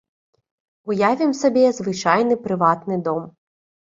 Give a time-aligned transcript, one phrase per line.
[0.91, 3.23] Уявім сабе звычайны прыватны дом.